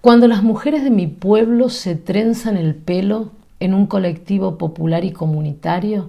Cuando 0.00 0.28
las 0.28 0.42
mujeres 0.42 0.82
de 0.82 0.88
mi 0.88 1.06
pueblo 1.06 1.68
se 1.68 1.94
trenzan 1.94 2.56
el 2.56 2.74
pelo 2.74 3.32
en 3.60 3.74
un 3.74 3.86
colectivo 3.86 4.56
popular 4.56 5.04
y 5.04 5.12
comunitario, 5.12 6.08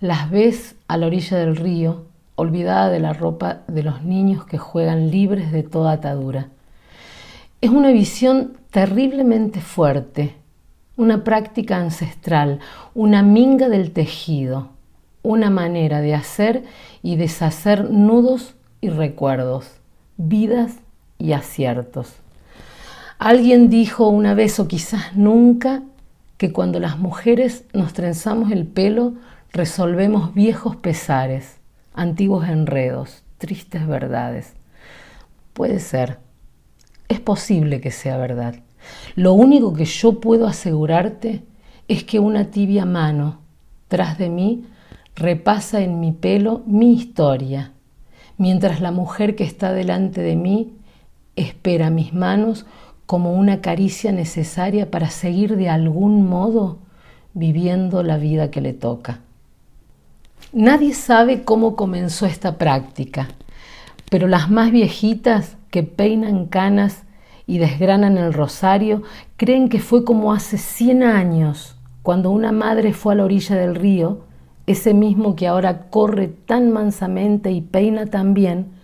las 0.00 0.28
ves 0.28 0.74
a 0.88 0.96
la 0.96 1.06
orilla 1.06 1.38
del 1.38 1.54
río, 1.54 2.02
olvidada 2.34 2.90
de 2.90 2.98
la 2.98 3.12
ropa 3.12 3.60
de 3.68 3.84
los 3.84 4.02
niños 4.02 4.44
que 4.44 4.58
juegan 4.58 5.12
libres 5.12 5.52
de 5.52 5.62
toda 5.62 5.92
atadura. 5.92 6.48
Es 7.60 7.70
una 7.70 7.92
visión 7.92 8.56
terriblemente 8.72 9.60
fuerte, 9.60 10.34
una 10.96 11.22
práctica 11.22 11.76
ancestral, 11.76 12.58
una 12.92 13.22
minga 13.22 13.68
del 13.68 13.92
tejido, 13.92 14.70
una 15.22 15.48
manera 15.48 16.00
de 16.00 16.12
hacer 16.12 16.64
y 17.04 17.14
deshacer 17.14 17.88
nudos 17.88 18.56
y 18.80 18.88
recuerdos, 18.88 19.76
vidas 20.16 20.80
y 21.18 21.34
aciertos. 21.34 22.25
Alguien 23.18 23.70
dijo 23.70 24.08
una 24.08 24.34
vez 24.34 24.60
o 24.60 24.68
quizás 24.68 25.16
nunca 25.16 25.82
que 26.36 26.52
cuando 26.52 26.80
las 26.80 26.98
mujeres 26.98 27.64
nos 27.72 27.94
trenzamos 27.94 28.50
el 28.52 28.66
pelo 28.66 29.14
resolvemos 29.52 30.34
viejos 30.34 30.76
pesares, 30.76 31.56
antiguos 31.94 32.46
enredos, 32.46 33.22
tristes 33.38 33.86
verdades. 33.86 34.52
Puede 35.54 35.80
ser, 35.80 36.18
es 37.08 37.20
posible 37.20 37.80
que 37.80 37.90
sea 37.90 38.18
verdad. 38.18 38.56
Lo 39.14 39.32
único 39.32 39.72
que 39.72 39.86
yo 39.86 40.20
puedo 40.20 40.46
asegurarte 40.46 41.42
es 41.88 42.04
que 42.04 42.18
una 42.18 42.50
tibia 42.50 42.84
mano 42.84 43.40
tras 43.88 44.18
de 44.18 44.28
mí 44.28 44.66
repasa 45.14 45.80
en 45.80 46.00
mi 46.00 46.12
pelo 46.12 46.62
mi 46.66 46.92
historia, 46.92 47.72
mientras 48.36 48.82
la 48.82 48.90
mujer 48.90 49.36
que 49.36 49.44
está 49.44 49.72
delante 49.72 50.20
de 50.20 50.36
mí 50.36 50.74
espera 51.36 51.90
mis 51.90 52.12
manos 52.12 52.66
como 53.06 53.32
una 53.32 53.60
caricia 53.60 54.12
necesaria 54.12 54.90
para 54.90 55.10
seguir 55.10 55.56
de 55.56 55.68
algún 55.68 56.28
modo 56.28 56.78
viviendo 57.34 58.02
la 58.02 58.18
vida 58.18 58.50
que 58.50 58.60
le 58.60 58.72
toca. 58.72 59.20
Nadie 60.52 60.94
sabe 60.94 61.44
cómo 61.44 61.76
comenzó 61.76 62.26
esta 62.26 62.58
práctica, 62.58 63.28
pero 64.10 64.28
las 64.28 64.50
más 64.50 64.70
viejitas 64.70 65.56
que 65.70 65.82
peinan 65.82 66.46
canas 66.46 67.04
y 67.46 67.58
desgranan 67.58 68.18
el 68.18 68.32
rosario 68.32 69.02
creen 69.36 69.68
que 69.68 69.80
fue 69.80 70.04
como 70.04 70.32
hace 70.32 70.58
100 70.58 71.02
años, 71.02 71.76
cuando 72.02 72.30
una 72.30 72.52
madre 72.52 72.92
fue 72.92 73.12
a 73.12 73.16
la 73.16 73.24
orilla 73.24 73.56
del 73.56 73.74
río, 73.74 74.24
ese 74.66 74.94
mismo 74.94 75.36
que 75.36 75.46
ahora 75.46 75.90
corre 75.90 76.28
tan 76.28 76.72
mansamente 76.72 77.52
y 77.52 77.60
peina 77.60 78.06
tan 78.06 78.34
bien, 78.34 78.75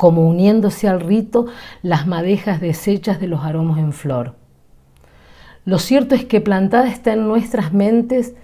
como 0.00 0.26
uniéndose 0.26 0.88
al 0.88 1.02
rito 1.02 1.44
las 1.82 2.06
madejas 2.06 2.58
deshechas 2.58 3.20
de 3.20 3.26
los 3.26 3.44
aromos 3.44 3.76
en 3.76 3.92
flor. 3.92 4.34
Lo 5.66 5.78
cierto 5.78 6.14
es 6.14 6.24
que 6.24 6.40
plantada 6.40 6.88
está 6.88 7.12
en 7.12 7.28
nuestras 7.28 7.74
mentes 7.74 8.34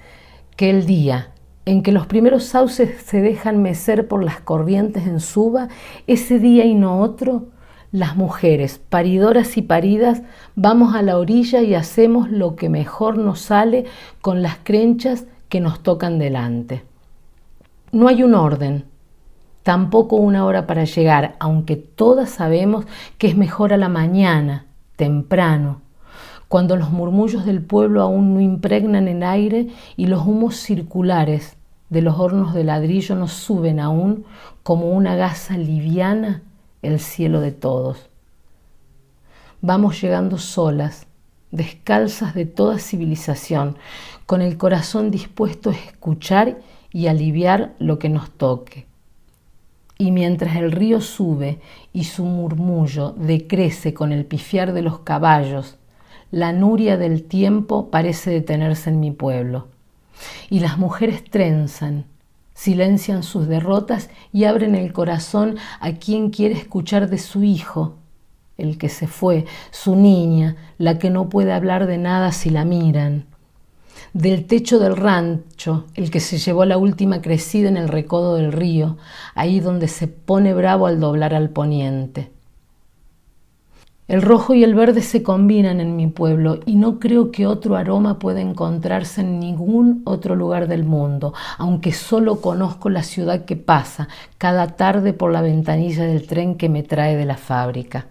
que 0.55 0.69
el 0.69 0.85
día 0.85 1.31
en 1.65 1.83
que 1.83 1.93
los 1.93 2.07
primeros 2.07 2.45
sauces 2.45 3.01
se 3.01 3.23
dejan 3.23 3.63
mecer 3.63 4.07
por 4.07 4.23
las 4.23 4.39
corrientes 4.39 5.07
en 5.07 5.19
suba, 5.19 5.69
ese 6.07 6.39
día 6.39 6.67
y 6.67 6.75
no 6.75 7.01
otro, 7.01 7.47
las 7.91 8.17
mujeres, 8.17 8.79
paridoras 8.91 9.57
y 9.57 9.63
paridas, 9.63 10.21
vamos 10.57 10.95
a 10.95 11.01
la 11.01 11.17
orilla 11.17 11.63
y 11.63 11.75
hacemos 11.75 12.31
lo 12.31 12.55
que 12.55 12.69
mejor 12.69 13.17
nos 13.17 13.41
sale 13.41 13.87
con 14.21 14.43
las 14.43 14.59
crenchas 14.63 15.25
que 15.49 15.63
nos 15.63 15.83
tocan 15.83 16.19
delante. 16.19 16.85
No 17.93 18.09
hay 18.09 18.23
un 18.23 18.35
orden, 18.35 18.85
tampoco 19.67 20.15
una 20.15 20.45
hora 20.45 20.69
para 20.69 20.85
llegar, 20.85 21.35
aunque 21.41 21.75
todas 21.75 22.31
sabemos 22.31 22.85
que 23.19 23.27
es 23.27 23.37
mejor 23.37 23.73
a 23.73 23.77
la 23.77 23.89
mañana, 23.89 24.65
temprano, 24.95 25.81
cuando 26.47 26.77
los 26.77 26.93
murmullos 26.93 27.45
del 27.45 27.63
pueblo 27.63 28.01
aún 28.01 28.33
no 28.33 28.41
impregnan 28.41 29.09
el 29.09 29.25
aire 29.25 29.67
y 29.97 30.07
los 30.07 30.25
humos 30.25 30.55
circulares 30.55 31.57
de 31.91 32.01
los 32.01 32.17
hornos 32.17 32.55
de 32.55 32.63
ladrillo 32.63 33.17
nos 33.17 33.33
suben 33.33 33.81
aún 33.81 34.25
como 34.63 34.93
una 34.93 35.17
gasa 35.17 35.59
liviana 35.59 36.43
el 36.83 37.01
cielo 37.01 37.41
de 37.41 37.51
todos. 37.51 38.09
Vamos 39.63 40.01
llegando 40.01 40.39
solas, 40.39 41.09
descalzas 41.51 42.35
de 42.35 42.47
toda 42.47 42.79
civilización, 42.79 43.77
con 44.27 44.43
el 44.43 44.59
corazón 44.59 45.11
dispuesto 45.11 45.71
a 45.71 45.75
escuchar 45.75 46.61
y 46.93 47.09
aliviar 47.09 47.75
lo 47.81 47.99
que 47.99 48.09
nos 48.09 48.31
toque 48.31 48.86
y 49.99 50.11
mientras 50.11 50.57
el 50.57 50.73
río 50.73 51.01
sube 51.01 51.59
y 51.93 52.05
su 52.05 52.25
murmullo 52.25 53.13
decrece 53.13 53.95
con 53.95 54.13
el 54.13 54.25
pifiar 54.27 54.73
de 54.73 54.83
los 54.83 55.01
caballos, 55.01 55.77
la 56.31 56.53
nuria 56.53 56.97
del 56.97 57.23
tiempo 57.23 57.91
parece 57.91 58.31
detenerse 58.31 58.91
en 58.91 59.01
mi 59.01 59.11
pueblo. 59.11 59.69
Y 60.51 60.61
las 60.61 60.79
mujeres 60.79 61.25
trenzan, 61.25 62.05
silencian 62.55 63.23
sus 63.23 63.49
derrotas 63.49 64.11
y 64.33 64.45
abren 64.45 64.75
el 64.75 64.93
corazón 64.93 65.57
a 65.81 65.93
quien 65.93 66.31
quiere 66.31 66.55
escuchar 66.55 67.09
de 67.09 67.19
su 67.19 67.43
hijo, 67.45 67.95
el 68.59 68.79
que 68.79 68.89
se 68.89 69.07
fue, 69.07 69.45
su 69.71 69.97
niña, 69.97 70.57
la 70.79 70.99
que 70.99 71.11
no 71.11 71.29
puede 71.29 71.53
hablar 71.53 71.87
de 71.87 71.99
nada 71.99 72.33
si 72.33 72.51
la 72.51 72.65
miran 72.65 73.27
del 74.13 74.47
techo 74.47 74.79
del 74.79 74.97
rancho, 74.97 75.85
el 75.95 76.11
que 76.11 76.21
se 76.21 76.39
llevó 76.39 76.65
la 76.65 76.79
última 76.79 77.21
crecida 77.21 77.69
en 77.69 77.77
el 77.77 77.89
recodo 77.89 78.37
del 78.37 78.53
río, 78.53 78.97
ahí 79.35 79.61
donde 79.61 79.89
se 79.89 80.09
pone 80.09 80.55
bravo 80.55 80.87
al 80.87 81.01
doblar 81.01 81.35
al 81.35 81.51
poniente. 81.51 82.31
El 84.09 84.23
rojo 84.23 84.55
y 84.55 84.63
el 84.63 84.75
verde 84.77 85.03
se 85.03 85.25
combinan 85.25 85.81
en 85.81 85.97
mi 85.97 86.07
pueblo 86.07 86.61
y 86.65 86.77
no 86.77 87.01
creo 87.01 87.33
que 87.33 87.47
otro 87.47 87.75
aroma 87.75 88.21
pueda 88.21 88.41
encontrarse 88.41 89.21
en 89.21 89.41
ningún 89.41 90.03
otro 90.05 90.37
lugar 90.37 90.69
del 90.69 90.85
mundo, 90.85 91.35
aunque 91.59 91.93
solo 91.93 92.41
conozco 92.41 92.89
la 92.89 93.03
ciudad 93.03 93.45
que 93.45 93.57
pasa 93.57 94.09
cada 94.39 94.69
tarde 94.77 95.13
por 95.13 95.33
la 95.33 95.43
ventanilla 95.43 96.05
del 96.05 96.27
tren 96.27 96.57
que 96.57 96.69
me 96.69 96.85
trae 96.85 97.17
de 97.17 97.25
la 97.25 97.37
fábrica 97.37 98.07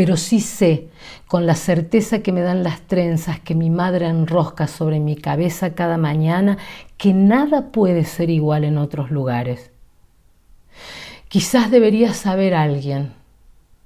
pero 0.00 0.16
sí 0.16 0.40
sé, 0.40 0.88
con 1.28 1.44
la 1.44 1.54
certeza 1.54 2.20
que 2.20 2.32
me 2.32 2.40
dan 2.40 2.62
las 2.62 2.80
trenzas 2.80 3.38
que 3.38 3.54
mi 3.54 3.68
madre 3.68 4.08
enrosca 4.08 4.66
sobre 4.66 4.98
mi 4.98 5.14
cabeza 5.14 5.74
cada 5.74 5.98
mañana, 5.98 6.56
que 6.96 7.12
nada 7.12 7.70
puede 7.70 8.06
ser 8.06 8.30
igual 8.30 8.64
en 8.64 8.78
otros 8.78 9.10
lugares. 9.10 9.72
Quizás 11.28 11.70
debería 11.70 12.14
saber 12.14 12.54
alguien 12.54 13.12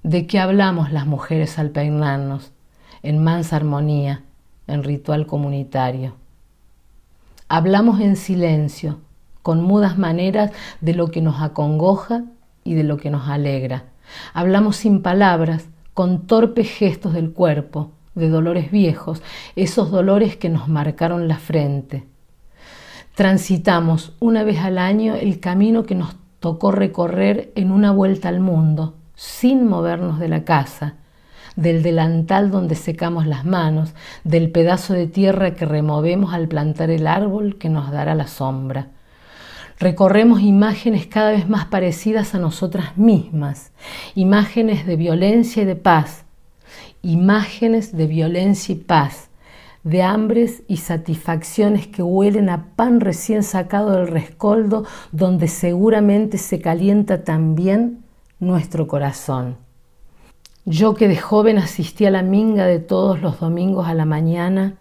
de 0.05 0.29
qué 0.29 0.39
hablamos 0.39 0.93
las 0.93 1.05
mujeres 1.05 1.59
al 1.59 1.71
peinarnos, 1.71 2.53
en 3.03 3.19
mansa 3.19 3.57
armonía, 3.57 4.23
en 4.69 4.85
ritual 4.85 5.27
comunitario. 5.27 6.15
Hablamos 7.49 7.99
en 8.01 8.15
silencio, 8.15 9.01
con 9.43 9.65
mudas 9.65 9.99
maneras 9.99 10.53
de 10.81 10.95
lo 10.95 11.11
que 11.11 11.21
nos 11.21 11.43
acongoja 11.43 12.23
y 12.63 12.75
de 12.75 12.85
lo 12.85 12.99
que 12.99 13.11
nos 13.11 13.29
alegra. 13.29 13.87
Hablamos 14.33 14.77
sin 14.77 15.03
palabras, 15.03 15.71
con 15.95 16.27
torpes 16.27 16.69
gestos 16.69 17.15
del 17.15 17.33
cuerpo, 17.33 17.93
de 18.15 18.29
dolores 18.29 18.71
viejos, 18.71 19.23
esos 19.57 19.91
dolores 19.91 20.37
que 20.37 20.49
nos 20.49 20.69
marcaron 20.69 21.29
la 21.29 21.39
frente. 21.39 22.05
Transitamos 23.15 24.13
una 24.19 24.43
vez 24.43 24.59
al 24.59 24.79
año 24.79 25.15
el 25.15 25.39
camino 25.41 25.85
que 25.85 25.95
nos 25.95 26.17
tocó 26.41 26.73
recorrer 26.73 27.53
en 27.55 27.71
una 27.71 27.93
vuelta 27.93 28.29
al 28.29 28.41
mundo, 28.41 28.97
sin 29.15 29.67
movernos 29.67 30.19
de 30.19 30.29
la 30.29 30.45
casa, 30.45 30.95
del 31.57 31.85
delantal 31.85 32.51
donde 32.51 32.75
secamos 32.75 33.27
las 33.27 33.45
manos, 33.45 33.95
del 34.25 34.51
pedazo 34.51 34.95
de 34.95 35.07
tierra 35.07 35.55
que 35.55 35.65
removemos 35.65 36.35
al 36.35 36.49
plantar 36.49 36.91
el 36.91 37.07
árbol 37.07 37.57
que 37.57 37.69
nos 37.69 37.93
dará 37.93 38.17
la 38.17 38.27
sombra. 38.27 38.89
Recorremos 39.85 40.41
imágenes 40.41 41.07
cada 41.07 41.33
vez 41.33 41.47
más 41.47 41.67
parecidas 41.67 42.35
a 42.35 42.39
nosotras 42.39 42.97
mismas, 42.97 43.71
imágenes 44.15 44.87
de 44.87 44.97
violencia 44.97 45.63
y 45.63 45.67
de 45.67 45.77
paz, 45.77 46.25
imágenes 47.03 47.95
de 47.95 48.07
violencia 48.07 48.73
y 48.73 48.79
paz, 48.79 49.29
de 49.83 50.03
hambres 50.03 50.63
y 50.69 50.79
satisfacciones 50.79 51.87
que 51.87 52.03
huelen 52.03 52.49
a 52.49 52.69
pan 52.77 52.99
recién 53.01 53.43
sacado 53.43 53.91
del 53.91 54.09
rescoldo, 54.09 54.87
donde 55.13 55.49
seguramente 55.49 56.39
se 56.39 56.63
calienta 56.63 57.23
también 57.23 58.05
nuestro 58.41 58.89
corazón. 58.89 59.59
Yo 60.65 60.95
que 60.95 61.09
de 61.09 61.19
joven 61.19 61.59
asistí 61.59 62.07
a 62.07 62.11
la 62.11 62.23
minga 62.23 62.65
de 62.65 62.79
todos 62.79 63.21
los 63.21 63.39
domingos 63.39 63.87
a 63.87 63.93
la 63.93 64.07
mañana, 64.07 64.79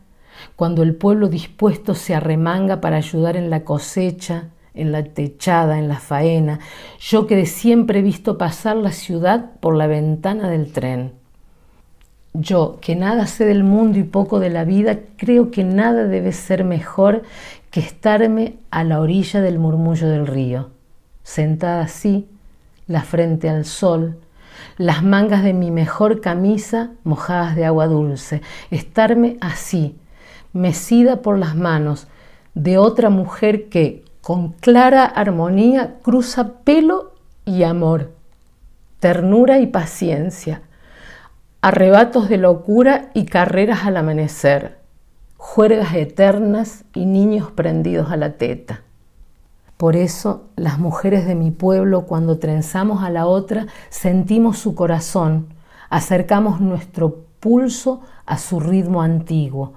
cuando 0.55 0.81
el 0.81 0.95
pueblo 0.95 1.27
dispuesto 1.27 1.93
se 1.93 2.15
arremanga 2.15 2.79
para 2.79 2.95
ayudar 2.95 3.35
en 3.35 3.49
la 3.49 3.65
cosecha, 3.65 4.52
en 4.73 4.91
la 4.91 5.03
techada, 5.03 5.77
en 5.77 5.87
la 5.87 5.99
faena, 5.99 6.59
yo 6.99 7.27
que 7.27 7.45
siempre 7.45 7.99
he 7.99 8.01
visto 8.01 8.37
pasar 8.37 8.75
la 8.77 8.91
ciudad 8.91 9.51
por 9.59 9.75
la 9.75 9.87
ventana 9.87 10.49
del 10.49 10.71
tren. 10.71 11.13
Yo, 12.33 12.79
que 12.81 12.95
nada 12.95 13.27
sé 13.27 13.45
del 13.45 13.63
mundo 13.63 13.99
y 13.99 14.03
poco 14.03 14.39
de 14.39 14.49
la 14.49 14.63
vida, 14.63 14.99
creo 15.17 15.51
que 15.51 15.63
nada 15.63 16.05
debe 16.05 16.31
ser 16.31 16.63
mejor 16.63 17.21
que 17.69 17.79
estarme 17.79 18.55
a 18.71 18.83
la 18.83 18.99
orilla 18.99 19.41
del 19.41 19.59
murmullo 19.59 20.07
del 20.07 20.25
río, 20.25 20.71
sentada 21.21 21.81
así, 21.81 22.27
la 22.87 23.01
frente 23.01 23.49
al 23.49 23.65
sol, 23.65 24.17
las 24.77 25.03
mangas 25.03 25.43
de 25.43 25.53
mi 25.53 25.71
mejor 25.71 26.21
camisa 26.21 26.91
mojadas 27.03 27.55
de 27.55 27.65
agua 27.65 27.87
dulce, 27.87 28.41
estarme 28.71 29.37
así, 29.41 29.95
mecida 30.53 31.21
por 31.21 31.37
las 31.37 31.55
manos 31.55 32.07
de 32.55 32.77
otra 32.77 33.09
mujer 33.09 33.69
que, 33.69 34.03
con 34.23 34.53
clara 34.53 35.03
armonía, 35.03 35.95
cruza 36.01 36.59
pelo 36.63 37.11
y 37.43 37.63
amor, 37.63 38.13
ternura 39.01 39.59
y 39.59 39.67
paciencia, 39.67 40.61
arrebatos 41.59 42.29
de 42.29 42.37
locura 42.37 43.09
y 43.13 43.25
carreras 43.25 43.85
al 43.85 43.97
amanecer, 43.97 44.77
juergas 45.35 45.93
eternas 45.95 46.85
y 46.95 47.05
niños 47.05 47.51
prendidos 47.51 48.11
a 48.11 48.15
la 48.15 48.37
teta. 48.37 48.83
Por 49.75 49.97
eso 49.97 50.45
las 50.55 50.79
mujeres 50.79 51.27
de 51.27 51.35
mi 51.35 51.51
pueblo, 51.51 52.03
cuando 52.05 52.39
trenzamos 52.39 53.03
a 53.03 53.09
la 53.09 53.25
otra, 53.25 53.67
sentimos 53.89 54.57
su 54.57 54.73
corazón, 54.73 55.47
acercamos 55.89 56.61
nuestro 56.61 57.25
pulso 57.41 57.99
a 58.25 58.37
su 58.37 58.61
ritmo 58.61 59.01
antiguo. 59.01 59.73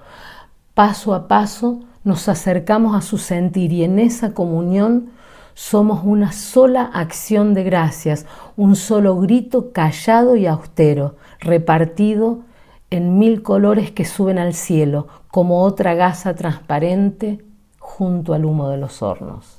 Paso 0.75 1.17
a 1.17 1.27
paso 1.27 1.81
nos 2.07 2.29
acercamos 2.29 2.97
a 2.97 3.01
su 3.01 3.19
sentir 3.19 3.73
y 3.73 3.83
en 3.83 3.99
esa 3.99 4.33
comunión 4.33 5.11
somos 5.55 6.03
una 6.05 6.31
sola 6.31 6.85
acción 6.85 7.53
de 7.53 7.65
gracias, 7.65 8.27
un 8.57 8.77
solo 8.77 9.19
grito 9.19 9.73
callado 9.73 10.37
y 10.37 10.47
austero, 10.47 11.17
repartido 11.41 12.43
en 12.91 13.19
mil 13.19 13.43
colores 13.43 13.91
que 13.91 14.05
suben 14.05 14.39
al 14.39 14.55
cielo, 14.55 15.09
como 15.33 15.63
otra 15.63 15.95
gasa 15.95 16.37
transparente 16.37 17.45
junto 17.81 18.35
al 18.35 18.45
humo 18.45 18.69
de 18.69 18.77
los 18.77 19.03
hornos. 19.03 19.56